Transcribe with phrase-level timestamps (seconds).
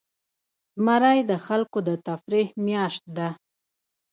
[0.79, 3.29] زمری د خلکو د تفریح میاشت ده.